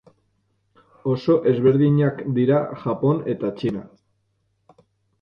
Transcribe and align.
Oso 1.11 1.35
ezberdinak 1.53 2.25
dira 2.39 2.65
Japon 2.83 3.23
eta 3.37 3.55
Txina. 3.61 3.89